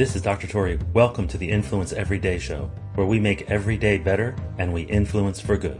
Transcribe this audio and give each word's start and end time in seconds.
This 0.00 0.16
is 0.16 0.22
Dr. 0.22 0.46
Tori. 0.46 0.78
Welcome 0.94 1.28
to 1.28 1.36
the 1.36 1.50
Influence 1.50 1.92
Everyday 1.92 2.38
Show, 2.38 2.70
where 2.94 3.06
we 3.06 3.20
make 3.20 3.50
every 3.50 3.76
day 3.76 3.98
better 3.98 4.34
and 4.56 4.72
we 4.72 4.84
influence 4.84 5.38
for 5.38 5.58
good. 5.58 5.78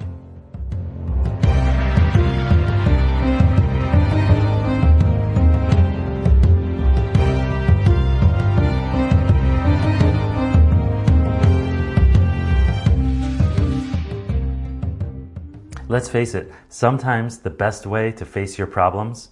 Let's 15.88 16.10
face 16.10 16.34
it, 16.34 16.52
sometimes 16.68 17.38
the 17.38 17.48
best 17.48 17.86
way 17.86 18.12
to 18.12 18.26
face 18.26 18.58
your 18.58 18.66
problems 18.66 19.30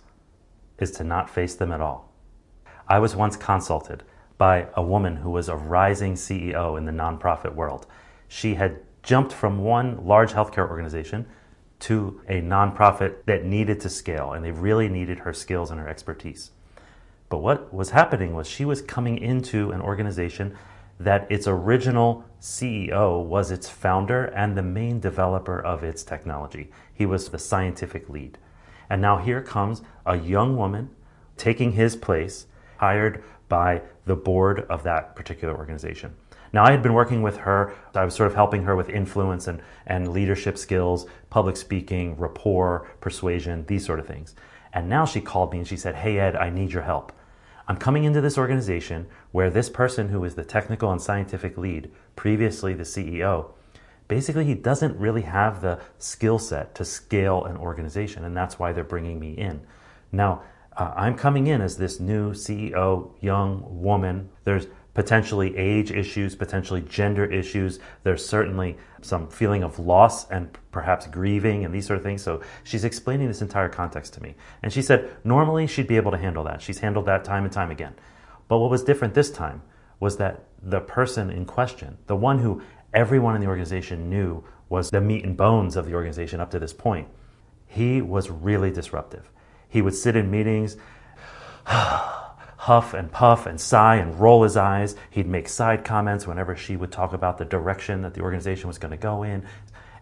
is 0.78 0.90
to 0.92 1.04
not 1.04 1.28
face 1.28 1.54
them 1.54 1.72
at 1.72 1.82
all. 1.82 2.10
I 2.88 3.00
was 3.00 3.14
once 3.14 3.36
consulted 3.36 4.02
by 4.38 4.68
a 4.74 4.82
woman 4.82 5.16
who 5.16 5.30
was 5.30 5.48
a 5.48 5.56
rising 5.56 6.14
CEO 6.14 6.78
in 6.78 6.84
the 6.84 6.92
nonprofit 6.92 7.54
world. 7.54 7.86
She 8.28 8.54
had 8.54 8.80
jumped 9.02 9.32
from 9.32 9.58
one 9.58 10.06
large 10.06 10.32
healthcare 10.32 10.68
organization 10.68 11.26
to 11.80 12.20
a 12.28 12.40
nonprofit 12.40 13.24
that 13.26 13.44
needed 13.44 13.80
to 13.80 13.88
scale, 13.88 14.32
and 14.32 14.44
they 14.44 14.52
really 14.52 14.88
needed 14.88 15.20
her 15.20 15.32
skills 15.32 15.70
and 15.70 15.80
her 15.80 15.88
expertise. 15.88 16.52
But 17.28 17.38
what 17.38 17.72
was 17.74 17.90
happening 17.90 18.34
was 18.34 18.48
she 18.48 18.64
was 18.64 18.80
coming 18.80 19.18
into 19.18 19.70
an 19.70 19.80
organization 19.80 20.56
that 20.98 21.30
its 21.30 21.46
original 21.46 22.24
CEO 22.40 23.22
was 23.24 23.50
its 23.50 23.68
founder 23.68 24.24
and 24.24 24.56
the 24.56 24.62
main 24.62 24.98
developer 24.98 25.60
of 25.60 25.84
its 25.84 26.02
technology. 26.02 26.70
He 26.92 27.06
was 27.06 27.28
the 27.28 27.38
scientific 27.38 28.08
lead. 28.08 28.38
And 28.90 29.00
now 29.00 29.18
here 29.18 29.42
comes 29.42 29.82
a 30.06 30.16
young 30.16 30.56
woman 30.56 30.90
taking 31.36 31.72
his 31.72 31.94
place, 31.94 32.46
hired 32.78 33.22
by 33.48 33.82
the 34.06 34.16
board 34.16 34.66
of 34.68 34.82
that 34.82 35.16
particular 35.16 35.56
organization. 35.56 36.14
Now, 36.52 36.64
I 36.64 36.70
had 36.70 36.82
been 36.82 36.94
working 36.94 37.22
with 37.22 37.38
her. 37.38 37.74
I 37.94 38.04
was 38.04 38.14
sort 38.14 38.28
of 38.28 38.34
helping 38.34 38.62
her 38.62 38.74
with 38.74 38.88
influence 38.88 39.46
and, 39.48 39.60
and 39.86 40.08
leadership 40.08 40.56
skills, 40.56 41.06
public 41.30 41.56
speaking, 41.56 42.16
rapport, 42.16 42.88
persuasion, 43.00 43.66
these 43.66 43.84
sort 43.84 44.00
of 44.00 44.06
things. 44.06 44.34
And 44.72 44.88
now 44.88 45.04
she 45.04 45.20
called 45.20 45.52
me 45.52 45.58
and 45.58 45.68
she 45.68 45.76
said, 45.76 45.96
Hey, 45.96 46.18
Ed, 46.18 46.36
I 46.36 46.50
need 46.50 46.72
your 46.72 46.82
help. 46.82 47.12
I'm 47.66 47.76
coming 47.76 48.04
into 48.04 48.22
this 48.22 48.38
organization 48.38 49.06
where 49.30 49.50
this 49.50 49.68
person 49.68 50.08
who 50.08 50.24
is 50.24 50.34
the 50.34 50.44
technical 50.44 50.90
and 50.90 51.02
scientific 51.02 51.58
lead, 51.58 51.90
previously 52.16 52.72
the 52.72 52.82
CEO, 52.82 53.50
basically 54.08 54.46
he 54.46 54.54
doesn't 54.54 54.98
really 54.98 55.22
have 55.22 55.60
the 55.60 55.78
skill 55.98 56.38
set 56.38 56.74
to 56.76 56.84
scale 56.84 57.44
an 57.44 57.58
organization, 57.58 58.24
and 58.24 58.34
that's 58.34 58.58
why 58.58 58.72
they're 58.72 58.84
bringing 58.84 59.20
me 59.20 59.32
in. 59.32 59.60
Now, 60.10 60.42
uh, 60.78 60.92
I'm 60.96 61.16
coming 61.16 61.48
in 61.48 61.60
as 61.60 61.76
this 61.76 61.98
new 61.98 62.32
CEO, 62.32 63.10
young 63.20 63.64
woman. 63.82 64.30
There's 64.44 64.68
potentially 64.94 65.56
age 65.56 65.90
issues, 65.90 66.36
potentially 66.36 66.80
gender 66.82 67.24
issues. 67.24 67.80
There's 68.04 68.24
certainly 68.24 68.76
some 69.02 69.28
feeling 69.28 69.64
of 69.64 69.78
loss 69.78 70.28
and 70.30 70.56
perhaps 70.70 71.06
grieving 71.06 71.64
and 71.64 71.74
these 71.74 71.86
sort 71.86 71.98
of 71.98 72.04
things. 72.04 72.22
So 72.22 72.42
she's 72.64 72.84
explaining 72.84 73.28
this 73.28 73.42
entire 73.42 73.68
context 73.68 74.14
to 74.14 74.22
me. 74.22 74.34
And 74.62 74.72
she 74.72 74.82
said 74.82 75.16
normally 75.24 75.66
she'd 75.66 75.88
be 75.88 75.96
able 75.96 76.12
to 76.12 76.18
handle 76.18 76.44
that. 76.44 76.62
She's 76.62 76.78
handled 76.78 77.06
that 77.06 77.24
time 77.24 77.44
and 77.44 77.52
time 77.52 77.70
again. 77.70 77.94
But 78.46 78.58
what 78.58 78.70
was 78.70 78.82
different 78.82 79.14
this 79.14 79.30
time 79.30 79.62
was 80.00 80.16
that 80.16 80.44
the 80.62 80.80
person 80.80 81.30
in 81.30 81.44
question, 81.44 81.98
the 82.06 82.16
one 82.16 82.38
who 82.38 82.62
everyone 82.94 83.34
in 83.34 83.40
the 83.40 83.48
organization 83.48 84.08
knew 84.08 84.44
was 84.68 84.90
the 84.90 85.00
meat 85.00 85.24
and 85.24 85.36
bones 85.36 85.76
of 85.76 85.86
the 85.86 85.94
organization 85.94 86.40
up 86.40 86.50
to 86.52 86.58
this 86.58 86.72
point, 86.72 87.08
he 87.66 88.00
was 88.00 88.30
really 88.30 88.70
disruptive. 88.70 89.30
He 89.68 89.82
would 89.82 89.94
sit 89.94 90.16
in 90.16 90.30
meetings 90.30 90.76
huff 91.66 92.92
and 92.92 93.10
puff 93.10 93.46
and 93.46 93.60
sigh 93.60 93.96
and 93.96 94.18
roll 94.18 94.42
his 94.42 94.56
eyes. 94.56 94.96
He'd 95.10 95.26
make 95.26 95.48
side 95.48 95.84
comments 95.84 96.26
whenever 96.26 96.56
she 96.56 96.76
would 96.76 96.90
talk 96.90 97.12
about 97.12 97.38
the 97.38 97.44
direction 97.44 98.02
that 98.02 98.14
the 98.14 98.20
organization 98.20 98.68
was 98.68 98.78
going 98.78 98.90
to 98.90 98.96
go 98.96 99.22
in. 99.22 99.46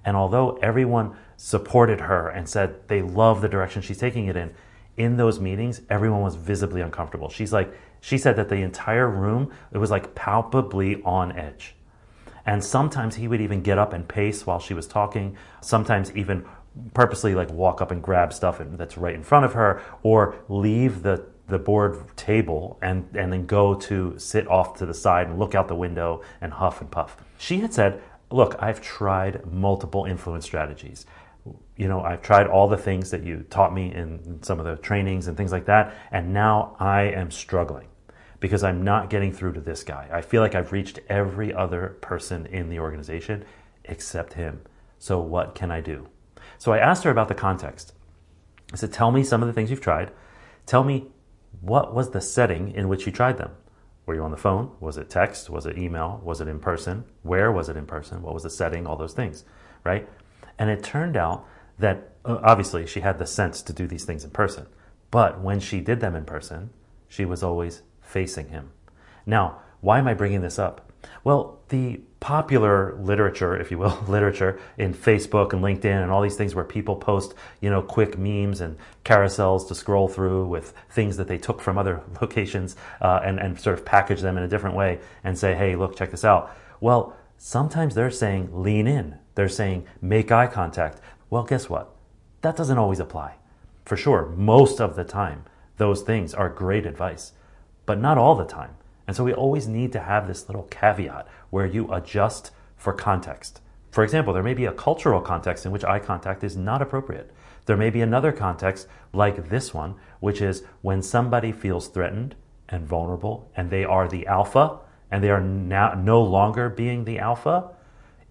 And 0.04 0.16
although 0.16 0.58
everyone 0.62 1.16
supported 1.36 2.00
her 2.00 2.28
and 2.28 2.48
said 2.48 2.88
they 2.88 3.02
love 3.02 3.40
the 3.40 3.48
direction 3.48 3.82
she's 3.82 3.98
taking 3.98 4.26
it 4.26 4.36
in, 4.36 4.54
in 4.96 5.16
those 5.16 5.38
meetings, 5.40 5.82
everyone 5.90 6.22
was 6.22 6.36
visibly 6.36 6.80
uncomfortable. 6.80 7.28
She's 7.28 7.52
like, 7.52 7.72
she 8.00 8.16
said 8.16 8.36
that 8.36 8.48
the 8.48 8.56
entire 8.56 9.08
room, 9.08 9.52
it 9.72 9.78
was 9.78 9.90
like 9.90 10.14
palpably 10.14 11.02
on 11.02 11.32
edge. 11.32 11.74
And 12.46 12.64
sometimes 12.64 13.16
he 13.16 13.26
would 13.26 13.40
even 13.40 13.62
get 13.62 13.76
up 13.76 13.92
and 13.92 14.08
pace 14.08 14.46
while 14.46 14.60
she 14.60 14.72
was 14.72 14.86
talking, 14.86 15.36
sometimes 15.60 16.14
even 16.16 16.46
purposely 16.94 17.34
like 17.34 17.50
walk 17.50 17.80
up 17.80 17.90
and 17.90 18.02
grab 18.02 18.32
stuff 18.32 18.60
that's 18.60 18.98
right 18.98 19.14
in 19.14 19.22
front 19.22 19.44
of 19.44 19.52
her 19.54 19.82
or 20.02 20.36
leave 20.48 21.02
the 21.02 21.24
the 21.48 21.58
board 21.58 22.16
table 22.16 22.78
and, 22.82 23.08
and 23.14 23.32
then 23.32 23.46
go 23.46 23.74
to 23.74 24.18
sit 24.18 24.48
off 24.48 24.76
to 24.78 24.86
the 24.86 24.94
side 24.94 25.28
and 25.28 25.38
look 25.38 25.54
out 25.54 25.68
the 25.68 25.74
window 25.74 26.22
and 26.40 26.52
huff 26.52 26.80
and 26.80 26.90
puff. 26.90 27.16
She 27.38 27.58
had 27.60 27.72
said, 27.72 28.02
Look, 28.28 28.56
I've 28.58 28.80
tried 28.80 29.46
multiple 29.46 30.04
influence 30.04 30.44
strategies. 30.44 31.06
You 31.76 31.86
know, 31.86 32.02
I've 32.02 32.22
tried 32.22 32.48
all 32.48 32.66
the 32.66 32.76
things 32.76 33.12
that 33.12 33.22
you 33.22 33.46
taught 33.50 33.72
me 33.72 33.94
in 33.94 34.40
some 34.42 34.58
of 34.58 34.66
the 34.66 34.74
trainings 34.82 35.28
and 35.28 35.36
things 35.36 35.52
like 35.52 35.66
that, 35.66 35.94
and 36.10 36.32
now 36.32 36.74
I 36.80 37.02
am 37.02 37.30
struggling 37.30 37.86
because 38.40 38.64
I'm 38.64 38.82
not 38.82 39.10
getting 39.10 39.32
through 39.32 39.52
to 39.52 39.60
this 39.60 39.84
guy. 39.84 40.08
I 40.12 40.22
feel 40.22 40.42
like 40.42 40.56
I've 40.56 40.72
reached 40.72 40.98
every 41.08 41.54
other 41.54 41.96
person 42.00 42.46
in 42.46 42.68
the 42.68 42.80
organization 42.80 43.44
except 43.84 44.32
him. 44.32 44.62
So, 44.98 45.20
what 45.20 45.54
can 45.54 45.70
I 45.70 45.80
do? 45.80 46.08
So, 46.58 46.72
I 46.72 46.78
asked 46.78 47.04
her 47.04 47.10
about 47.10 47.28
the 47.28 47.34
context. 47.34 47.92
I 48.72 48.76
said, 48.76 48.92
Tell 48.92 49.12
me 49.12 49.22
some 49.22 49.42
of 49.42 49.46
the 49.46 49.52
things 49.52 49.70
you've 49.70 49.80
tried. 49.80 50.10
Tell 50.66 50.84
me 50.84 51.06
what 51.60 51.94
was 51.94 52.10
the 52.10 52.20
setting 52.20 52.72
in 52.72 52.88
which 52.88 53.06
you 53.06 53.12
tried 53.12 53.38
them? 53.38 53.52
Were 54.04 54.14
you 54.14 54.22
on 54.22 54.30
the 54.30 54.36
phone? 54.36 54.72
Was 54.78 54.96
it 54.96 55.10
text? 55.10 55.50
Was 55.50 55.66
it 55.66 55.78
email? 55.78 56.20
Was 56.22 56.40
it 56.40 56.48
in 56.48 56.60
person? 56.60 57.04
Where 57.22 57.50
was 57.50 57.68
it 57.68 57.76
in 57.76 57.86
person? 57.86 58.22
What 58.22 58.34
was 58.34 58.44
the 58.44 58.50
setting? 58.50 58.86
All 58.86 58.96
those 58.96 59.14
things, 59.14 59.44
right? 59.84 60.08
And 60.58 60.70
it 60.70 60.84
turned 60.84 61.16
out 61.16 61.44
that 61.78 62.12
uh, 62.24 62.38
obviously 62.42 62.86
she 62.86 63.00
had 63.00 63.18
the 63.18 63.26
sense 63.26 63.62
to 63.62 63.72
do 63.72 63.86
these 63.86 64.04
things 64.04 64.24
in 64.24 64.30
person. 64.30 64.66
But 65.10 65.40
when 65.40 65.60
she 65.60 65.80
did 65.80 66.00
them 66.00 66.14
in 66.14 66.24
person, 66.24 66.70
she 67.08 67.24
was 67.24 67.42
always 67.42 67.82
facing 68.00 68.48
him. 68.48 68.70
Now, 69.24 69.60
why 69.80 69.98
am 69.98 70.08
I 70.08 70.14
bringing 70.14 70.40
this 70.40 70.58
up? 70.58 70.85
Well, 71.24 71.58
the 71.68 72.00
popular 72.20 72.94
literature, 72.96 73.56
if 73.56 73.70
you 73.70 73.78
will, 73.78 73.98
literature 74.08 74.58
in 74.78 74.94
Facebook 74.94 75.52
and 75.52 75.62
LinkedIn 75.62 76.02
and 76.02 76.10
all 76.10 76.22
these 76.22 76.36
things 76.36 76.54
where 76.54 76.64
people 76.64 76.96
post, 76.96 77.34
you 77.60 77.70
know, 77.70 77.82
quick 77.82 78.18
memes 78.18 78.60
and 78.60 78.76
carousels 79.04 79.68
to 79.68 79.74
scroll 79.74 80.08
through 80.08 80.46
with 80.46 80.72
things 80.90 81.16
that 81.16 81.28
they 81.28 81.38
took 81.38 81.60
from 81.60 81.78
other 81.78 82.02
locations 82.20 82.76
uh, 83.00 83.20
and, 83.24 83.38
and 83.38 83.58
sort 83.58 83.78
of 83.78 83.84
package 83.84 84.20
them 84.20 84.36
in 84.36 84.42
a 84.42 84.48
different 84.48 84.76
way 84.76 84.98
and 85.24 85.38
say, 85.38 85.54
hey, 85.54 85.76
look, 85.76 85.96
check 85.96 86.10
this 86.10 86.24
out. 86.24 86.50
Well, 86.80 87.16
sometimes 87.38 87.94
they're 87.94 88.10
saying 88.10 88.48
lean 88.52 88.86
in. 88.86 89.18
They're 89.34 89.48
saying 89.48 89.86
make 90.00 90.32
eye 90.32 90.46
contact. 90.46 91.00
Well, 91.28 91.44
guess 91.44 91.68
what? 91.68 91.94
That 92.42 92.56
doesn't 92.56 92.78
always 92.78 93.00
apply. 93.00 93.34
For 93.84 93.96
sure, 93.96 94.32
most 94.36 94.80
of 94.80 94.96
the 94.96 95.04
time, 95.04 95.44
those 95.76 96.02
things 96.02 96.34
are 96.34 96.48
great 96.48 96.86
advice, 96.86 97.32
but 97.84 98.00
not 98.00 98.18
all 98.18 98.34
the 98.34 98.44
time. 98.44 98.76
And 99.06 99.16
so 99.16 99.24
we 99.24 99.32
always 99.32 99.68
need 99.68 99.92
to 99.92 100.00
have 100.00 100.26
this 100.26 100.48
little 100.48 100.64
caveat 100.64 101.26
where 101.50 101.66
you 101.66 101.92
adjust 101.92 102.50
for 102.76 102.92
context. 102.92 103.60
For 103.90 104.04
example, 104.04 104.34
there 104.34 104.42
may 104.42 104.54
be 104.54 104.66
a 104.66 104.72
cultural 104.72 105.20
context 105.20 105.64
in 105.64 105.72
which 105.72 105.84
eye 105.84 106.00
contact 106.00 106.44
is 106.44 106.56
not 106.56 106.82
appropriate. 106.82 107.30
There 107.66 107.76
may 107.76 107.90
be 107.90 108.00
another 108.00 108.32
context 108.32 108.88
like 109.12 109.48
this 109.48 109.72
one, 109.72 109.94
which 110.20 110.40
is 110.40 110.64
when 110.82 111.02
somebody 111.02 111.52
feels 111.52 111.88
threatened 111.88 112.34
and 112.68 112.86
vulnerable 112.86 113.50
and 113.56 113.70
they 113.70 113.84
are 113.84 114.08
the 114.08 114.26
alpha 114.26 114.80
and 115.10 115.22
they 115.22 115.30
are 115.30 115.40
now 115.40 115.94
no 115.94 116.22
longer 116.22 116.68
being 116.68 117.04
the 117.04 117.18
alpha. 117.18 117.70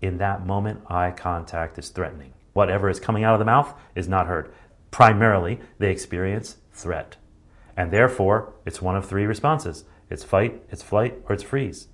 In 0.01 0.17
that 0.19 0.45
moment, 0.45 0.81
eye 0.87 1.11
contact 1.11 1.79
is 1.79 1.89
threatening. 1.89 2.33
Whatever 2.53 2.89
is 2.89 2.99
coming 2.99 3.23
out 3.23 3.33
of 3.33 3.39
the 3.39 3.45
mouth 3.45 3.73
is 3.95 4.07
not 4.07 4.27
heard. 4.27 4.53
Primarily, 4.91 5.59
they 5.79 5.91
experience 5.91 6.57
threat. 6.71 7.17
And 7.75 7.91
therefore, 7.91 8.53
it's 8.65 8.81
one 8.81 8.95
of 8.95 9.05
three 9.05 9.25
responses 9.25 9.83
it's 10.09 10.23
fight, 10.23 10.63
it's 10.69 10.83
flight, 10.83 11.15
or 11.27 11.33
it's 11.33 11.43
freeze. 11.43 11.87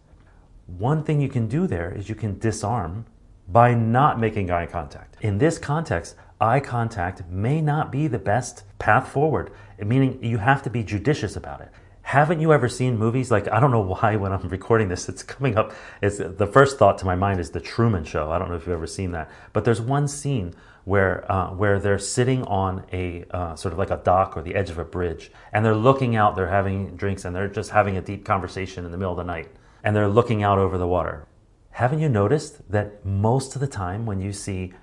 One 0.65 1.03
thing 1.03 1.21
you 1.21 1.29
can 1.29 1.47
do 1.47 1.67
there 1.67 1.91
is 1.91 2.09
you 2.09 2.15
can 2.15 2.39
disarm 2.39 3.05
by 3.47 3.73
not 3.73 4.19
making 4.19 4.49
eye 4.51 4.65
contact. 4.65 5.17
In 5.21 5.37
this 5.37 5.57
context, 5.57 6.15
eye 6.39 6.59
contact 6.59 7.23
may 7.29 7.61
not 7.61 7.91
be 7.91 8.07
the 8.07 8.19
best 8.19 8.63
path 8.79 9.09
forward, 9.09 9.51
meaning 9.79 10.23
you 10.23 10.37
have 10.37 10.63
to 10.63 10.69
be 10.69 10.83
judicious 10.83 11.35
about 11.35 11.61
it. 11.61 11.69
Haven't 12.11 12.41
you 12.41 12.51
ever 12.51 12.67
seen 12.67 12.97
movies 12.97 13.31
like 13.31 13.49
I 13.49 13.61
don't 13.61 13.71
know 13.71 13.79
why 14.01 14.17
when 14.17 14.33
I'm 14.33 14.49
recording 14.49 14.89
this 14.89 15.07
it's 15.07 15.23
coming 15.23 15.55
up 15.57 15.71
it's 16.01 16.17
the 16.17 16.45
first 16.45 16.77
thought 16.77 16.97
to 16.97 17.05
my 17.05 17.15
mind 17.15 17.39
is 17.39 17.51
the 17.51 17.61
Truman 17.61 18.03
Show. 18.03 18.29
I 18.31 18.37
don't 18.37 18.49
know 18.49 18.55
if 18.55 18.63
you've 18.67 18.75
ever 18.75 18.85
seen 18.85 19.11
that, 19.11 19.31
but 19.53 19.63
there's 19.63 19.79
one 19.79 20.09
scene 20.09 20.53
where 20.83 21.23
uh, 21.31 21.53
where 21.53 21.79
they're 21.79 21.97
sitting 21.97 22.43
on 22.43 22.83
a 22.91 23.23
uh, 23.31 23.55
sort 23.55 23.71
of 23.71 23.79
like 23.79 23.91
a 23.91 24.01
dock 24.03 24.35
or 24.35 24.41
the 24.41 24.55
edge 24.55 24.69
of 24.69 24.77
a 24.77 24.83
bridge, 24.83 25.31
and 25.53 25.63
they're 25.63 25.73
looking 25.73 26.17
out. 26.17 26.35
They're 26.35 26.49
having 26.49 26.97
drinks 26.97 27.23
and 27.23 27.33
they're 27.33 27.47
just 27.47 27.69
having 27.71 27.95
a 27.95 28.01
deep 28.01 28.25
conversation 28.25 28.83
in 28.83 28.91
the 28.91 28.97
middle 28.97 29.13
of 29.13 29.17
the 29.17 29.23
night, 29.23 29.47
and 29.81 29.95
they're 29.95 30.09
looking 30.09 30.43
out 30.43 30.59
over 30.59 30.77
the 30.77 30.87
water. 30.87 31.29
Haven't 31.69 32.01
you 32.01 32.09
noticed 32.09 32.69
that 32.69 33.05
most 33.05 33.55
of 33.55 33.61
the 33.61 33.67
time 33.67 34.05
when 34.05 34.19
you 34.19 34.33
see 34.33 34.73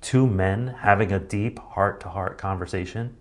two 0.00 0.26
men 0.26 0.68
having 0.80 1.12
a 1.12 1.18
deep 1.18 1.58
heart 1.58 2.00
to 2.00 2.08
heart 2.08 2.38
conversation, 2.38 3.14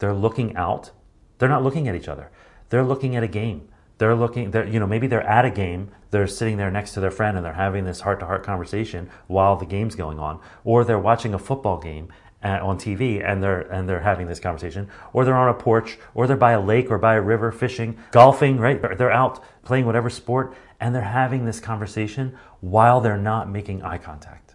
they're 0.00 0.12
looking 0.12 0.56
out. 0.56 0.90
They're 1.38 1.48
not 1.48 1.62
looking 1.62 1.86
at 1.86 1.94
each 1.94 2.08
other. 2.08 2.32
They're 2.70 2.84
looking 2.84 3.14
at 3.16 3.22
a 3.22 3.28
game. 3.28 3.68
They're 3.98 4.16
looking, 4.16 4.50
they're, 4.50 4.66
you 4.66 4.80
know, 4.80 4.86
maybe 4.86 5.06
they're 5.06 5.26
at 5.26 5.44
a 5.44 5.50
game, 5.50 5.90
they're 6.10 6.26
sitting 6.26 6.56
there 6.56 6.70
next 6.70 6.94
to 6.94 7.00
their 7.00 7.10
friend 7.10 7.36
and 7.36 7.44
they're 7.44 7.52
having 7.52 7.84
this 7.84 8.00
heart 8.00 8.18
to 8.20 8.26
heart 8.26 8.42
conversation 8.42 9.10
while 9.26 9.56
the 9.56 9.66
game's 9.66 9.94
going 9.94 10.18
on, 10.18 10.40
or 10.64 10.84
they're 10.84 10.98
watching 10.98 11.34
a 11.34 11.38
football 11.38 11.78
game 11.78 12.08
on 12.42 12.78
TV 12.78 13.22
and 13.22 13.42
they're 13.42 13.60
and 13.60 13.86
they're 13.86 14.00
having 14.00 14.26
this 14.26 14.40
conversation, 14.40 14.88
or 15.12 15.26
they're 15.26 15.36
on 15.36 15.50
a 15.50 15.54
porch, 15.54 15.98
or 16.14 16.26
they're 16.26 16.36
by 16.38 16.52
a 16.52 16.60
lake 16.60 16.90
or 16.90 16.96
by 16.96 17.14
a 17.14 17.20
river 17.20 17.52
fishing, 17.52 17.98
golfing, 18.10 18.58
right? 18.58 18.80
They're 18.96 19.12
out 19.12 19.44
playing 19.62 19.84
whatever 19.84 20.08
sport, 20.08 20.54
and 20.80 20.94
they're 20.94 21.02
having 21.02 21.44
this 21.44 21.60
conversation 21.60 22.38
while 22.60 23.02
they're 23.02 23.18
not 23.18 23.50
making 23.50 23.82
eye 23.82 23.98
contact. 23.98 24.54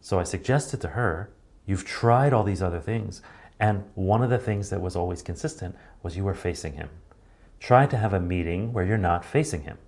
So 0.00 0.18
I 0.18 0.22
suggested 0.22 0.80
to 0.80 0.88
her, 0.88 1.30
you've 1.66 1.84
tried 1.84 2.32
all 2.32 2.44
these 2.44 2.62
other 2.62 2.80
things, 2.80 3.20
and 3.60 3.84
one 3.94 4.22
of 4.22 4.30
the 4.30 4.38
things 4.38 4.70
that 4.70 4.80
was 4.80 4.96
always 4.96 5.20
consistent 5.20 5.76
was 6.02 6.16
you 6.16 6.24
were 6.24 6.32
facing 6.32 6.72
him. 6.72 6.88
Try 7.60 7.86
to 7.86 7.96
have 7.96 8.12
a 8.12 8.20
meeting 8.20 8.72
where 8.72 8.84
you're 8.84 8.98
not 8.98 9.24
facing 9.24 9.62
him. 9.62 9.78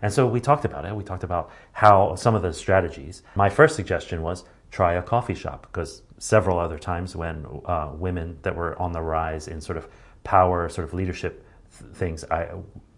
And 0.00 0.12
so 0.12 0.26
we 0.26 0.40
talked 0.40 0.64
about 0.64 0.84
it. 0.84 0.94
We 0.94 1.02
talked 1.02 1.24
about 1.24 1.50
how 1.72 2.14
some 2.14 2.34
of 2.34 2.42
the 2.42 2.52
strategies. 2.52 3.22
My 3.34 3.48
first 3.48 3.74
suggestion 3.74 4.22
was 4.22 4.44
try 4.70 4.94
a 4.94 5.02
coffee 5.02 5.34
shop 5.34 5.62
because 5.62 6.02
several 6.18 6.58
other 6.58 6.78
times 6.78 7.16
when 7.16 7.46
uh, 7.64 7.90
women 7.94 8.38
that 8.42 8.54
were 8.54 8.80
on 8.80 8.92
the 8.92 9.00
rise 9.00 9.48
in 9.48 9.60
sort 9.60 9.78
of 9.78 9.88
power, 10.24 10.68
sort 10.68 10.86
of 10.86 10.94
leadership 10.94 11.44
th- 11.78 11.92
things, 11.94 12.24
I 12.30 12.50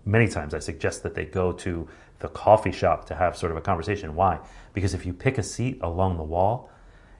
many 0.05 0.29
times 0.29 0.55
I 0.55 0.59
suggest 0.59 1.03
that 1.03 1.15
they 1.15 1.25
go 1.25 1.53
to 1.53 1.89
the 2.19 2.29
coffee 2.29 2.73
shop 2.73 3.07
to 3.07 3.15
have 3.15 3.37
sort 3.37 3.53
of 3.53 3.59
a 3.59 3.61
conversation. 3.61 4.15
Why? 4.15 4.39
Because 4.75 4.95
if 4.95 5.07
you 5.07 5.13
pick 5.13 5.39
a 5.39 5.43
seat 5.43 5.79
along 5.83 6.17
the 6.17 6.23
wall, 6.23 6.71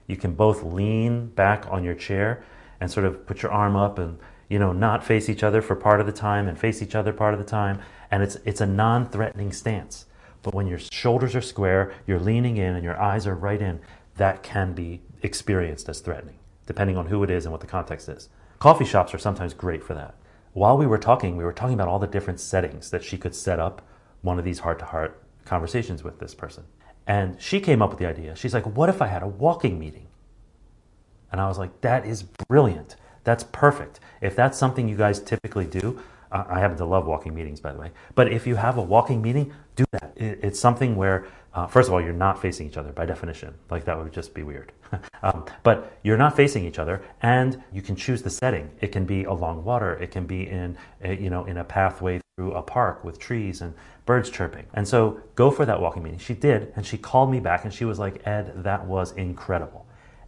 you 0.07 0.17
can 0.17 0.33
both 0.33 0.63
lean 0.63 1.27
back 1.27 1.65
on 1.69 1.83
your 1.83 1.95
chair 1.95 2.43
and 2.79 2.91
sort 2.91 3.05
of 3.05 3.25
put 3.25 3.41
your 3.41 3.51
arm 3.51 3.75
up 3.75 3.99
and 3.99 4.19
you 4.51 4.59
know 4.59 4.73
not 4.73 5.01
face 5.01 5.29
each 5.29 5.43
other 5.43 5.61
for 5.61 5.77
part 5.77 6.01
of 6.01 6.05
the 6.05 6.11
time 6.11 6.49
and 6.49 6.59
face 6.59 6.81
each 6.81 6.93
other 6.93 7.13
part 7.13 7.33
of 7.33 7.39
the 7.39 7.45
time 7.45 7.79
and 8.11 8.21
it's 8.21 8.35
it's 8.43 8.59
a 8.59 8.65
non-threatening 8.65 9.53
stance. 9.53 10.05
But 10.43 10.53
when 10.53 10.67
your 10.67 10.79
shoulders 10.79 11.35
are 11.35 11.41
square, 11.41 11.93
you're 12.05 12.19
leaning 12.19 12.57
in 12.57 12.75
and 12.75 12.83
your 12.83 12.99
eyes 12.99 13.25
are 13.27 13.35
right 13.35 13.61
in, 13.61 13.79
that 14.17 14.43
can 14.43 14.73
be 14.73 15.01
experienced 15.21 15.87
as 15.87 16.01
threatening, 16.01 16.39
depending 16.65 16.97
on 16.97 17.05
who 17.05 17.23
it 17.23 17.29
is 17.29 17.45
and 17.45 17.51
what 17.53 17.61
the 17.61 17.67
context 17.67 18.09
is. 18.09 18.27
Coffee 18.59 18.85
shops 18.85 19.13
are 19.13 19.19
sometimes 19.19 19.53
great 19.53 19.83
for 19.83 19.93
that. 19.93 20.15
While 20.53 20.77
we 20.77 20.87
were 20.87 20.97
talking, 20.97 21.37
we 21.37 21.45
were 21.45 21.53
talking 21.53 21.75
about 21.75 21.87
all 21.87 21.99
the 21.99 22.07
different 22.07 22.39
settings 22.39 22.89
that 22.89 23.03
she 23.03 23.17
could 23.17 23.35
set 23.35 23.59
up 23.59 23.81
one 24.21 24.37
of 24.37 24.43
these 24.43 24.59
heart 24.59 24.79
to 24.79 24.85
heart 24.85 25.23
conversations 25.45 26.03
with 26.03 26.19
this 26.19 26.35
person. 26.35 26.65
And 27.07 27.41
she 27.41 27.61
came 27.61 27.81
up 27.81 27.91
with 27.91 27.99
the 27.99 28.05
idea. 28.05 28.35
She's 28.35 28.53
like, 28.53 28.65
What 28.65 28.89
if 28.89 29.01
I 29.01 29.07
had 29.07 29.23
a 29.23 29.27
walking 29.27 29.79
meeting? 29.79 30.07
And 31.31 31.39
I 31.39 31.47
was 31.47 31.57
like, 31.57 31.79
That 31.81 32.05
is 32.05 32.23
brilliant. 32.23 32.97
That's 33.23 33.43
perfect. 33.43 33.99
If 34.21 34.35
that's 34.35 34.57
something 34.57 34.87
you 34.87 34.95
guys 34.95 35.19
typically 35.19 35.65
do, 35.65 35.99
I 36.31 36.59
happen 36.59 36.77
to 36.77 36.85
love 36.85 37.07
walking 37.07 37.35
meetings, 37.35 37.59
by 37.59 37.73
the 37.73 37.79
way. 37.79 37.91
But 38.15 38.31
if 38.31 38.47
you 38.47 38.55
have 38.55 38.77
a 38.77 38.81
walking 38.81 39.21
meeting, 39.21 39.53
do 39.75 39.83
that. 39.91 40.13
It's 40.15 40.59
something 40.59 40.95
where, 40.95 41.25
uh, 41.53 41.67
first 41.67 41.89
of 41.89 41.93
all, 41.93 42.01
you're 42.01 42.13
not 42.13 42.41
facing 42.41 42.67
each 42.67 42.77
other 42.77 42.93
by 42.93 43.05
definition. 43.05 43.53
Like 43.69 43.83
that 43.83 43.97
would 43.97 44.13
just 44.13 44.33
be 44.33 44.43
weird. 44.43 44.71
um, 45.23 45.45
but 45.63 45.97
you're 46.03 46.17
not 46.17 46.37
facing 46.37 46.63
each 46.63 46.79
other, 46.79 47.01
and 47.21 47.61
you 47.73 47.81
can 47.81 47.97
choose 47.97 48.21
the 48.21 48.29
setting. 48.29 48.71
It 48.79 48.93
can 48.93 49.05
be 49.05 49.25
along 49.25 49.65
water. 49.65 49.93
It 49.95 50.11
can 50.11 50.25
be 50.25 50.47
in, 50.47 50.77
a, 51.03 51.15
you 51.15 51.29
know, 51.29 51.43
in 51.45 51.57
a 51.57 51.65
pathway 51.65 52.21
through 52.37 52.53
a 52.53 52.61
park 52.61 53.03
with 53.03 53.19
trees 53.19 53.59
and 53.59 53.73
birds 54.05 54.29
chirping. 54.29 54.67
And 54.73 54.87
so 54.87 55.19
go 55.35 55.51
for 55.51 55.65
that 55.65 55.81
walking 55.81 56.01
meeting. 56.01 56.19
She 56.19 56.33
did, 56.33 56.71
and 56.77 56.85
she 56.85 56.97
called 56.97 57.29
me 57.29 57.41
back, 57.41 57.65
and 57.65 57.73
she 57.73 57.83
was 57.83 57.99
like, 57.99 58.25
"Ed, 58.25 58.63
that 58.63 58.85
was 58.85 59.11
incredible. 59.13 59.85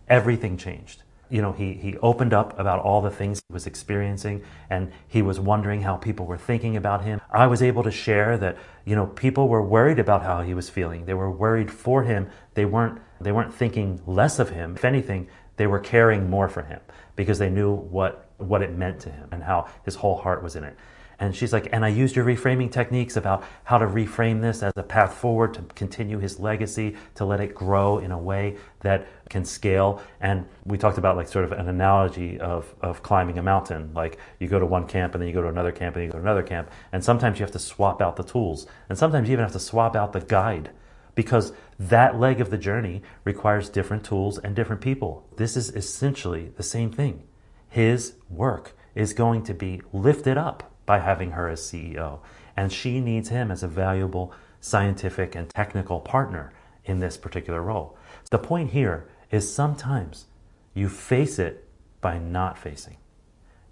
Everything 0.10 0.58
changed." 0.58 1.03
You 1.34 1.42
know, 1.42 1.52
he, 1.52 1.74
he 1.74 1.98
opened 1.98 2.32
up 2.32 2.60
about 2.60 2.80
all 2.82 3.02
the 3.02 3.10
things 3.10 3.42
he 3.50 3.52
was 3.52 3.66
experiencing 3.66 4.44
and 4.70 4.92
he 5.08 5.24
was 5.24 5.40
wondering 5.40 5.82
how 5.82 5.96
people 5.96 6.28
were 6.28 6.38
thinking 6.38 6.78
about 6.78 7.04
him. 7.04 7.20
I 7.32 7.48
was 7.48 7.64
able 7.64 7.82
to 7.82 7.90
share 7.90 8.38
that, 8.38 8.56
you 8.86 8.96
know, 8.96 9.08
people 9.08 9.50
were 9.50 9.64
worried 9.64 9.98
about 9.98 10.22
how 10.22 10.44
he 10.44 10.54
was 10.54 10.70
feeling. 10.70 11.06
They 11.06 11.16
were 11.16 11.32
worried 11.32 11.72
for 11.72 12.04
him. 12.04 12.30
They 12.54 12.66
weren't, 12.66 13.02
they 13.20 13.32
weren't 13.32 13.52
thinking 13.52 14.00
less 14.06 14.38
of 14.38 14.52
him. 14.52 14.76
If 14.76 14.86
anything, 14.86 15.28
they 15.58 15.66
were 15.66 15.80
caring 15.80 16.30
more 16.30 16.50
for 16.50 16.62
him 16.62 16.82
because 17.16 17.40
they 17.40 17.50
knew 17.50 17.74
what, 17.74 18.30
what 18.38 18.62
it 18.62 18.78
meant 18.78 19.00
to 19.00 19.10
him 19.10 19.30
and 19.32 19.42
how 19.42 19.68
his 19.86 19.96
whole 19.96 20.18
heart 20.18 20.44
was 20.44 20.56
in 20.56 20.64
it. 20.64 20.78
And 21.24 21.34
she's 21.34 21.54
like, 21.54 21.70
and 21.72 21.86
I 21.86 21.88
used 21.88 22.18
your 22.18 22.26
reframing 22.26 22.70
techniques 22.70 23.16
about 23.16 23.46
how 23.64 23.78
to 23.78 23.86
reframe 23.86 24.42
this 24.42 24.62
as 24.62 24.74
a 24.76 24.84
path 24.84 25.14
forward 25.14 25.54
to 25.54 25.62
continue 25.74 26.20
his 26.20 26.38
legacy, 26.38 26.98
to 27.16 27.24
let 27.24 27.40
it 27.40 27.56
grow 27.56 28.00
in 28.00 28.12
a 28.12 28.18
way 28.18 28.58
that 28.82 29.08
can 29.30 29.46
scale. 29.46 30.02
And 30.20 30.46
we 30.66 30.78
talked 30.78 30.98
about 30.98 31.16
like 31.16 31.30
sort 31.30 31.46
of 31.46 31.54
an 31.54 31.70
analogy 31.70 32.42
of, 32.42 32.76
of 32.82 33.04
climbing 33.04 33.38
a 33.38 33.42
mountain. 33.42 33.94
Like 33.94 34.18
you 34.40 34.50
go 34.50 34.60
to 34.60 34.66
one 34.66 34.86
camp 34.86 35.16
and 35.16 35.22
then 35.22 35.30
you 35.30 35.34
go 35.34 35.42
to 35.42 35.48
another 35.48 35.72
camp 35.72 35.96
and 35.96 36.04
you 36.04 36.12
go 36.12 36.18
to 36.18 36.24
another 36.24 36.44
camp. 36.44 36.70
And 36.92 37.02
sometimes 37.02 37.40
you 37.40 37.46
have 37.46 37.54
to 37.54 37.60
swap 37.60 38.02
out 38.02 38.18
the 38.18 38.24
tools. 38.24 38.68
And 38.90 38.98
sometimes 38.98 39.30
you 39.30 39.32
even 39.32 39.44
have 39.44 39.54
to 39.54 39.60
swap 39.60 39.96
out 39.96 40.12
the 40.12 40.20
guide 40.20 40.72
because 41.16 41.54
that 41.80 42.20
leg 42.20 42.42
of 42.42 42.50
the 42.50 42.58
journey 42.58 43.02
requires 43.24 43.70
different 43.70 44.04
tools 44.04 44.40
and 44.40 44.58
different 44.58 44.82
people. 44.82 45.26
This 45.38 45.56
is 45.56 45.70
essentially 45.70 46.52
the 46.58 46.64
same 46.64 46.92
thing. 46.92 47.24
His 47.70 48.16
work 48.30 48.76
is 48.94 49.14
going 49.14 49.44
to 49.44 49.54
be 49.54 49.82
lifted 49.94 50.38
up 50.38 50.70
by 50.86 51.00
having 51.00 51.32
her 51.32 51.48
as 51.48 51.62
CEO. 51.62 52.20
And 52.56 52.72
she 52.72 53.00
needs 53.00 53.30
him 53.30 53.52
as 53.52 53.64
a 53.64 53.68
valuable 53.68 54.34
scientific 54.60 55.36
and 55.36 55.50
technical 55.50 56.00
partner 56.00 56.54
in 56.86 57.00
this 57.00 57.18
particular 57.18 57.62
role. 57.62 57.98
The 58.32 58.40
point 58.40 58.72
here 58.72 59.08
is 59.32 59.54
sometimes 59.54 60.26
you 60.74 60.90
face 60.90 61.40
it 61.40 61.68
by 62.02 62.18
not 62.18 62.58
facing. 62.58 62.98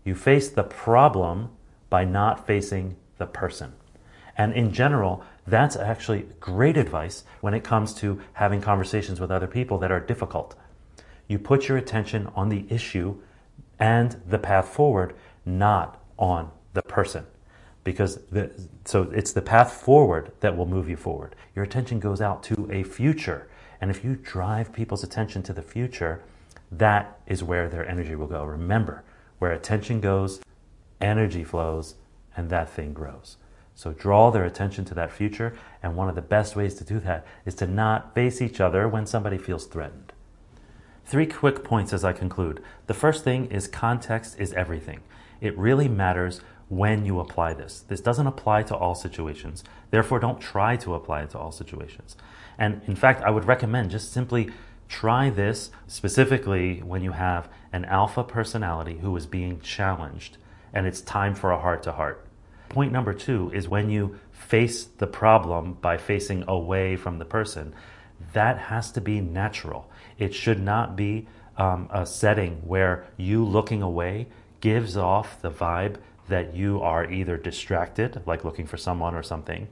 You 0.03 0.15
face 0.15 0.49
the 0.49 0.63
problem 0.63 1.49
by 1.89 2.05
not 2.05 2.47
facing 2.47 2.95
the 3.17 3.25
person. 3.25 3.73
And 4.37 4.53
in 4.53 4.71
general, 4.71 5.23
that's 5.45 5.75
actually 5.75 6.27
great 6.39 6.77
advice 6.77 7.23
when 7.41 7.53
it 7.53 7.63
comes 7.63 7.93
to 7.95 8.21
having 8.33 8.61
conversations 8.61 9.19
with 9.19 9.31
other 9.31 9.47
people 9.47 9.77
that 9.79 9.91
are 9.91 9.99
difficult. 9.99 10.55
You 11.27 11.37
put 11.39 11.67
your 11.67 11.77
attention 11.77 12.27
on 12.35 12.49
the 12.49 12.65
issue 12.69 13.17
and 13.79 14.21
the 14.27 14.39
path 14.39 14.69
forward, 14.69 15.13
not 15.45 16.01
on 16.17 16.51
the 16.73 16.81
person 16.81 17.25
because 17.83 18.19
the, 18.31 18.51
so 18.85 19.09
it's 19.13 19.33
the 19.33 19.41
path 19.41 19.73
forward 19.73 20.31
that 20.41 20.55
will 20.55 20.65
move 20.65 20.87
you 20.87 20.95
forward. 20.95 21.35
Your 21.55 21.65
attention 21.65 21.99
goes 21.99 22.21
out 22.21 22.43
to 22.43 22.69
a 22.71 22.83
future, 22.83 23.47
and 23.79 23.89
if 23.89 24.03
you 24.03 24.15
drive 24.15 24.71
people's 24.71 25.03
attention 25.03 25.41
to 25.43 25.53
the 25.53 25.61
future, 25.61 26.21
that 26.71 27.19
is 27.25 27.43
where 27.43 27.67
their 27.67 27.87
energy 27.87 28.15
will 28.15 28.27
go. 28.27 28.43
Remember, 28.43 29.03
where 29.39 29.51
attention 29.51 29.99
goes, 29.99 30.41
energy 30.99 31.43
flows, 31.43 31.95
and 32.35 32.49
that 32.49 32.69
thing 32.69 32.93
grows. 32.93 33.37
So 33.73 33.93
draw 33.93 34.29
their 34.29 34.45
attention 34.45 34.85
to 34.85 34.93
that 34.95 35.11
future, 35.11 35.57
and 35.81 35.95
one 35.95 36.07
of 36.07 36.15
the 36.15 36.21
best 36.21 36.55
ways 36.55 36.75
to 36.75 36.83
do 36.83 36.99
that 36.99 37.25
is 37.45 37.55
to 37.55 37.67
not 37.67 38.13
face 38.13 38.41
each 38.41 38.61
other 38.61 38.87
when 38.87 39.07
somebody 39.07 39.37
feels 39.37 39.65
threatened. 39.65 40.13
Three 41.03 41.25
quick 41.25 41.63
points 41.63 41.91
as 41.91 42.05
I 42.05 42.13
conclude. 42.13 42.61
The 42.85 42.93
first 42.93 43.23
thing 43.23 43.47
is 43.47 43.67
context 43.67 44.39
is 44.39 44.53
everything. 44.53 45.01
It 45.41 45.57
really 45.57 45.87
matters 45.87 46.41
when 46.71 47.05
you 47.05 47.19
apply 47.19 47.53
this. 47.53 47.83
This 47.89 47.99
doesn't 47.99 48.27
apply 48.27 48.63
to 48.63 48.75
all 48.77 48.95
situations. 48.95 49.61
Therefore, 49.89 50.19
don't 50.19 50.39
try 50.39 50.77
to 50.77 50.93
apply 50.93 51.23
it 51.23 51.31
to 51.31 51.37
all 51.37 51.51
situations. 51.51 52.15
And 52.57 52.81
in 52.87 52.95
fact, 52.95 53.21
I 53.23 53.29
would 53.29 53.43
recommend 53.43 53.91
just 53.91 54.13
simply 54.13 54.49
try 54.87 55.29
this 55.29 55.71
specifically 55.87 56.79
when 56.79 57.03
you 57.03 57.11
have 57.11 57.49
an 57.73 57.83
alpha 57.83 58.23
personality 58.23 58.99
who 58.99 59.13
is 59.17 59.25
being 59.25 59.59
challenged 59.59 60.37
and 60.71 60.87
it's 60.87 61.01
time 61.01 61.35
for 61.35 61.51
a 61.51 61.59
heart 61.59 61.83
to 61.83 61.91
heart. 61.91 62.25
Point 62.69 62.93
number 62.93 63.13
two 63.13 63.51
is 63.53 63.67
when 63.67 63.89
you 63.89 64.17
face 64.31 64.85
the 64.85 65.07
problem 65.07 65.73
by 65.73 65.97
facing 65.97 66.45
away 66.47 66.95
from 66.95 67.19
the 67.19 67.25
person, 67.25 67.75
that 68.31 68.57
has 68.57 68.93
to 68.93 69.01
be 69.01 69.19
natural. 69.19 69.91
It 70.17 70.33
should 70.33 70.61
not 70.61 70.95
be 70.95 71.27
um, 71.57 71.89
a 71.91 72.05
setting 72.05 72.61
where 72.63 73.07
you 73.17 73.43
looking 73.43 73.81
away 73.81 74.27
gives 74.61 74.95
off 74.95 75.41
the 75.41 75.51
vibe 75.51 75.97
that 76.31 76.55
you 76.55 76.81
are 76.81 77.11
either 77.11 77.35
distracted, 77.35 78.21
like 78.25 78.45
looking 78.45 78.65
for 78.65 78.77
someone 78.77 79.15
or 79.15 79.21
something, 79.21 79.67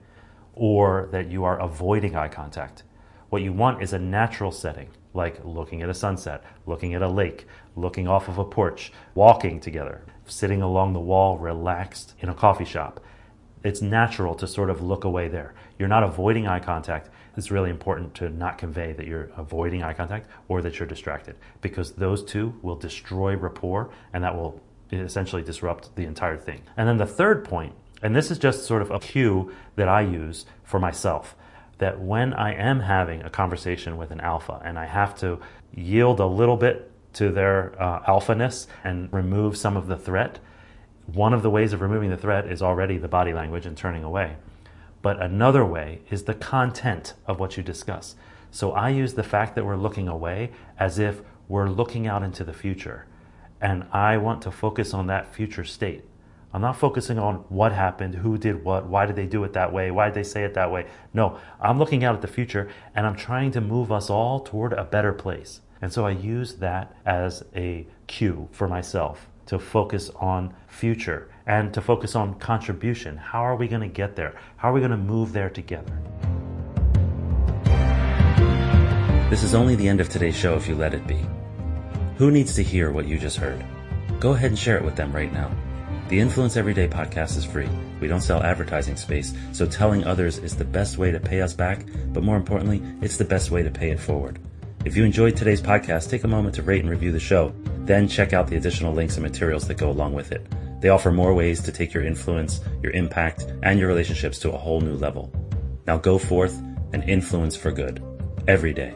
or 0.54 1.08
that 1.14 1.32
you 1.32 1.46
are 1.46 1.58
avoiding 1.58 2.18
eye 2.18 2.28
contact. 2.28 2.84
What 3.30 3.42
you 3.42 3.54
want 3.54 3.82
is 3.82 3.94
a 3.94 4.00
natural 4.00 4.52
setting, 4.52 4.90
like 5.14 5.40
looking 5.46 5.82
at 5.82 5.90
a 5.90 5.94
sunset, 5.94 6.44
looking 6.66 6.94
at 6.96 7.02
a 7.02 7.08
lake, 7.08 7.48
looking 7.78 8.10
off 8.10 8.28
of 8.28 8.40
a 8.40 8.44
porch, 8.44 8.92
walking 9.16 9.62
together, 9.62 10.04
sitting 10.26 10.62
along 10.62 10.92
the 10.92 11.00
wall, 11.00 11.38
relaxed 11.38 12.14
in 12.20 12.28
a 12.28 12.36
coffee 12.36 12.66
shop. 12.66 13.00
It's 13.64 13.82
natural 13.82 14.36
to 14.36 14.46
sort 14.46 14.70
of 14.70 14.82
look 14.82 15.06
away 15.06 15.30
there. 15.30 15.54
You're 15.78 15.88
not 15.88 16.04
avoiding 16.04 16.46
eye 16.46 16.60
contact. 16.60 17.10
It's 17.38 17.52
really 17.52 17.70
important 17.70 18.16
to 18.16 18.30
not 18.30 18.58
convey 18.58 18.92
that 18.94 19.08
you're 19.08 19.32
avoiding 19.38 19.82
eye 19.82 19.94
contact 19.94 20.28
or 20.50 20.62
that 20.62 20.78
you're 20.78 20.90
distracted 20.90 21.38
because 21.62 21.94
those 21.94 22.22
two 22.22 22.54
will 22.62 22.76
destroy 22.76 23.38
rapport 23.38 23.92
and 24.12 24.26
that 24.26 24.36
will 24.36 24.62
essentially 24.98 25.42
disrupt 25.42 25.96
the 25.96 26.06
entire 26.06 26.38
thing. 26.38 26.62
And 26.78 26.88
then 26.88 26.98
the 26.98 27.06
third 27.06 27.46
point, 27.46 27.74
and 28.02 28.16
this 28.16 28.32
is 28.32 28.40
just 28.40 28.66
sort 28.66 28.82
of 28.82 28.92
a 28.92 29.00
cue 29.00 29.54
that 29.76 29.88
I 29.88 30.02
use 30.02 30.46
for 30.64 30.80
myself, 30.80 31.36
that 31.78 32.00
when 32.00 32.34
I 32.34 32.54
am 32.54 32.82
having 32.82 33.22
a 33.24 33.30
conversation 33.30 33.98
with 33.98 34.12
an 34.12 34.20
alpha 34.20 34.62
and 34.64 34.78
I 34.78 34.86
have 34.86 35.18
to 35.20 35.40
yield 35.74 36.20
a 36.20 36.26
little 36.26 36.58
bit 36.58 36.92
to 37.14 37.32
their 37.32 37.74
uh, 37.82 38.02
alphaness 38.02 38.68
and 38.84 39.12
remove 39.12 39.58
some 39.58 39.76
of 39.78 39.88
the 39.88 39.98
threat, 39.98 40.40
one 41.06 41.34
of 41.34 41.42
the 41.42 41.50
ways 41.50 41.74
of 41.74 41.82
removing 41.82 42.10
the 42.10 42.18
threat 42.18 42.46
is 42.46 42.62
already 42.62 42.98
the 42.98 43.08
body 43.08 43.34
language 43.34 43.66
and 43.66 43.76
turning 43.76 44.04
away. 44.04 44.36
But 45.02 45.22
another 45.22 45.66
way 45.66 46.02
is 46.10 46.24
the 46.24 46.34
content 46.34 47.14
of 47.26 47.40
what 47.40 47.58
you 47.58 47.64
discuss. 47.64 48.16
So 48.52 48.72
I 48.72 48.90
use 48.90 49.14
the 49.14 49.24
fact 49.24 49.56
that 49.56 49.66
we're 49.66 49.78
looking 49.78 50.08
away 50.08 50.52
as 50.78 51.00
if 51.00 51.22
we're 51.48 51.70
looking 51.70 52.08
out 52.08 52.24
into 52.24 52.44
the 52.44 52.54
future. 52.54 53.06
And 53.62 53.86
I 53.92 54.18
want 54.18 54.42
to 54.44 54.52
focus 54.52 54.94
on 54.94 55.08
that 55.08 55.34
future 55.34 55.66
state. 55.66 56.06
I'm 56.52 56.62
not 56.62 56.78
focusing 56.78 57.20
on 57.20 57.36
what 57.50 57.72
happened, 57.72 58.16
who 58.16 58.38
did 58.38 58.64
what, 58.64 58.88
why 58.88 59.06
did 59.06 59.16
they 59.16 59.28
do 59.28 59.44
it 59.44 59.54
that 59.54 59.72
way, 59.72 59.92
why 59.92 60.06
did 60.06 60.16
they 60.16 60.24
say 60.24 60.44
it 60.44 60.56
that 60.56 60.72
way. 60.72 60.88
No, 61.14 61.38
I'm 61.62 61.78
looking 61.78 62.04
out 62.04 62.16
at 62.16 62.22
the 62.22 62.28
future 62.28 62.70
and 62.96 63.06
I'm 63.06 63.16
trying 63.16 63.52
to 63.52 63.62
move 63.62 63.92
us 63.92 64.10
all 64.10 64.40
toward 64.40 64.74
a 64.74 64.84
better 64.84 65.14
place. 65.14 65.62
And 65.82 65.94
so 65.94 66.06
I 66.06 66.12
use 66.12 66.56
that 66.56 66.96
as 67.06 67.44
a 67.56 67.86
cue 68.08 68.50
for 68.52 68.68
myself 68.68 69.30
to 69.46 69.60
focus 69.60 70.10
on 70.16 70.54
future 70.68 71.30
and 71.46 71.74
to 71.74 71.82
focus 71.82 72.16
on 72.16 72.34
contribution. 72.40 73.18
How 73.18 73.42
are 73.42 73.56
we 73.56 73.68
going 73.68 73.82
to 73.82 73.88
get 73.88 74.16
there? 74.16 74.36
How 74.58 74.72
are 74.72 74.74
we 74.74 74.80
going 74.80 74.92
to 74.92 74.98
move 74.98 75.34
there 75.34 75.50
together? 75.50 75.94
This 79.30 79.44
is 79.44 79.54
only 79.54 79.76
the 79.76 79.88
end 79.88 80.02
of 80.02 80.10
today's 80.10 80.36
show 80.36 80.56
if 80.56 80.68
you 80.68 80.76
let 80.76 80.96
it 80.96 81.06
be. 81.06 81.24
Who 82.20 82.32
needs 82.32 82.54
to 82.56 82.64
hear 82.64 82.92
what 82.92 83.08
you 83.08 83.18
just 83.18 83.38
heard? 83.38 83.66
Go 84.20 84.34
ahead 84.34 84.52
and 84.52 84.60
share 84.60 84.76
it 84.76 84.84
with 84.84 84.98
them 84.98 85.14
right 85.14 85.32
now. 85.32 85.50
The 86.10 86.20
Influence 86.20 86.58
Everyday 86.58 86.90
podcast 86.90 87.38
is 87.38 87.46
free. 87.46 87.70
We 88.02 88.10
don't 88.10 88.20
sell 88.20 88.44
advertising 88.44 88.98
space, 88.98 89.34
so 89.54 89.66
telling 89.66 90.04
others 90.04 90.38
is 90.38 90.54
the 90.54 90.66
best 90.66 90.98
way 90.98 91.12
to 91.12 91.20
pay 91.22 91.40
us 91.40 91.54
back, 91.54 91.86
but 92.08 92.24
more 92.24 92.36
importantly, 92.36 92.84
it's 93.00 93.16
the 93.16 93.24
best 93.24 93.52
way 93.52 93.64
to 93.64 93.72
pay 93.72 93.92
it 93.92 94.02
forward. 94.02 94.38
If 94.84 94.98
you 94.98 95.06
enjoyed 95.06 95.38
today's 95.38 95.62
podcast, 95.62 96.10
take 96.10 96.26
a 96.26 96.28
moment 96.28 96.56
to 96.56 96.62
rate 96.62 96.82
and 96.82 96.90
review 96.90 97.14
the 97.14 97.22
show. 97.22 97.54
Then 97.86 98.06
check 98.06 98.34
out 98.34 98.50
the 98.50 98.58
additional 98.58 98.94
links 98.94 99.16
and 99.16 99.24
materials 99.24 99.66
that 99.70 99.78
go 99.78 99.90
along 99.90 100.12
with 100.12 100.34
it. 100.34 100.46
They 100.82 100.90
offer 100.90 101.12
more 101.12 101.34
ways 101.34 101.64
to 101.64 101.72
take 101.72 101.94
your 101.94 102.04
influence, 102.04 102.60
your 102.84 102.92
impact, 102.92 103.46
and 103.64 103.80
your 103.80 103.88
relationships 103.88 104.40
to 104.40 104.52
a 104.52 104.58
whole 104.58 104.82
new 104.82 104.96
level. 104.96 105.32
Now 105.88 105.96
go 105.96 106.18
forth 106.18 106.62
and 106.92 107.02
influence 107.10 107.56
for 107.56 107.72
good 107.72 108.04
every 108.46 108.74
day. 108.74 108.94